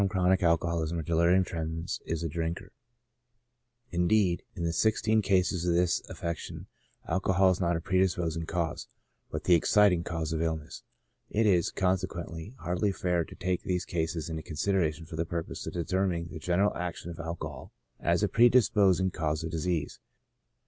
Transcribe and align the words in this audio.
1 0.01 0.07
57 0.09 0.19
chronic 0.23 0.41
alcoholism, 0.41 0.97
or 0.97 1.03
delirium 1.03 1.43
tremens, 1.43 2.01
is 2.07 2.23
a 2.23 2.27
drinker; 2.27 2.71
indeed, 3.91 4.41
in 4.55 4.63
the 4.63 4.73
16 4.73 5.21
cases 5.21 5.63
of 5.63 5.75
this 5.75 6.01
affection, 6.09 6.65
alcohol 7.07 7.51
is 7.51 7.59
not 7.61 7.75
a 7.77 7.79
predispos 7.79 8.35
ing 8.35 8.47
cause, 8.47 8.87
but 9.29 9.43
the 9.43 9.53
exciting 9.53 10.03
cause 10.03 10.33
of 10.33 10.39
the 10.39 10.45
illness; 10.45 10.81
it 11.29 11.45
is, 11.45 11.69
con 11.69 11.97
sequently, 11.97 12.55
hardly 12.55 12.91
fair 12.91 13.23
to 13.23 13.35
take 13.35 13.61
these 13.61 13.85
cases 13.85 14.27
into 14.27 14.41
consideration 14.41 15.05
for 15.05 15.15
the 15.17 15.23
purpose 15.23 15.67
of 15.67 15.73
determining 15.73 16.29
the 16.29 16.39
general 16.39 16.75
action 16.75 17.11
of 17.11 17.17
alco 17.17 17.47
hol 17.51 17.71
as 17.99 18.23
a 18.23 18.27
predisposing 18.27 19.11
cause 19.11 19.43
of 19.43 19.51
disease. 19.51 19.99